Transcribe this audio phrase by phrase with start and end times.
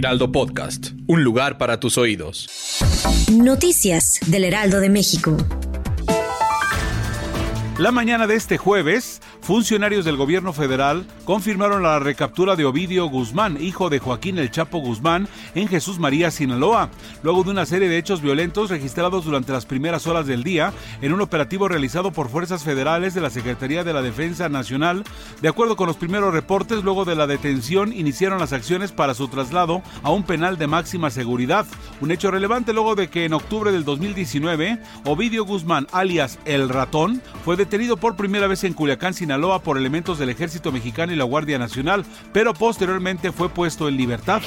[0.00, 0.92] Heraldo Podcast.
[1.08, 2.48] Un lugar para tus oídos.
[3.30, 5.36] Noticias del Heraldo de México.
[7.76, 13.60] La mañana de este jueves, funcionarios del gobierno federal confirmaron la recaptura de Ovidio Guzmán,
[13.60, 16.88] hijo de Joaquín El Chapo Guzmán, en Jesús María, Sinaloa,
[17.24, 20.72] luego de una serie de hechos violentos registrados durante las primeras horas del día
[21.02, 25.02] en un operativo realizado por fuerzas federales de la Secretaría de la Defensa Nacional.
[25.42, 29.26] De acuerdo con los primeros reportes, luego de la detención iniciaron las acciones para su
[29.26, 31.66] traslado a un penal de máxima seguridad,
[32.00, 37.20] un hecho relevante luego de que en octubre del 2019, Ovidio Guzmán, alias El Ratón,
[37.44, 41.58] fue detenido por primera vez en Culiacán, Por elementos del Ejército Mexicano y la Guardia
[41.58, 44.42] Nacional, pero posteriormente fue puesto en libertad.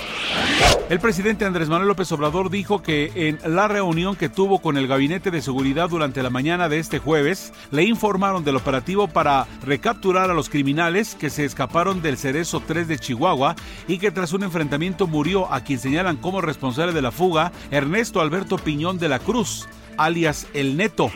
[0.87, 4.87] El presidente Andrés Manuel López Obrador dijo que en la reunión que tuvo con el
[4.87, 10.29] Gabinete de Seguridad durante la mañana de este jueves, le informaron del operativo para recapturar
[10.29, 13.55] a los criminales que se escaparon del Cerezo 3 de Chihuahua
[13.87, 18.21] y que tras un enfrentamiento murió a quien señalan como responsable de la fuga Ernesto
[18.21, 21.11] Alberto Piñón de la Cruz alias El Neto.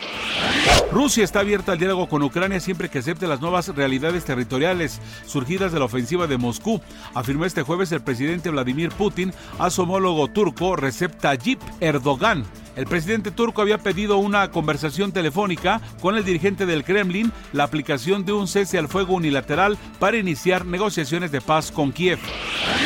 [0.98, 5.70] Rusia está abierta al diálogo con Ucrania siempre que acepte las nuevas realidades territoriales surgidas
[5.70, 6.80] de la ofensiva de Moscú,
[7.14, 12.44] afirmó este jueves el presidente Vladimir Putin a su homólogo turco Recep Tayyip Erdogan.
[12.74, 18.24] El presidente turco había pedido una conversación telefónica con el dirigente del Kremlin, la aplicación
[18.24, 22.18] de un cese al fuego unilateral para iniciar negociaciones de paz con Kiev.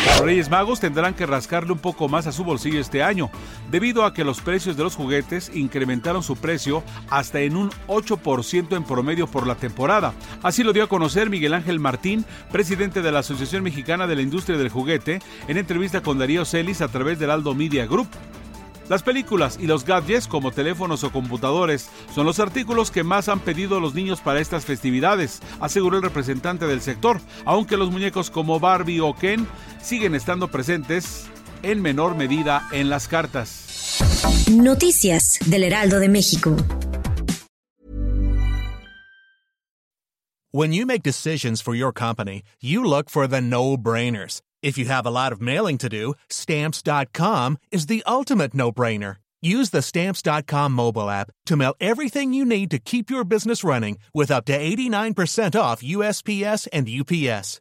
[0.04, 3.30] Los Reyes Magos tendrán que rascarle un poco más a su bolsillo este año,
[3.70, 8.76] debido a que los precios de los juguetes incrementaron su precio hasta en un 8%
[8.76, 10.12] en promedio por la temporada.
[10.42, 14.22] Así lo dio a conocer Miguel Ángel Martín, presidente de la Asociación Mexicana de la
[14.22, 18.08] Industria del Juguete, en entrevista con Darío Celis a través del Aldo Media Group.
[18.88, 23.40] Las películas y los gadgets como teléfonos o computadores son los artículos que más han
[23.40, 28.60] pedido los niños para estas festividades, aseguró el representante del sector, aunque los muñecos como
[28.60, 29.46] Barbie o Ken
[29.82, 31.26] siguen estando presentes
[31.62, 33.98] en menor medida en las cartas.
[34.50, 36.56] Noticias del Heraldo de México.
[40.50, 44.42] When you make decisions for your company, you look for the no-brainers.
[44.62, 49.16] If you have a lot of mailing to do, stamps.com is the ultimate no-brainer.
[49.40, 53.98] Use the stamps.com mobile app to mail everything you need to keep your business running
[54.14, 57.60] with up to 89% off USPS and UPS.